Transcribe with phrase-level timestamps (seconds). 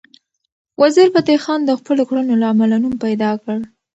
[0.81, 3.57] وزیرفتح خان د خپلو کړنو له امله نوم پیدا کړ.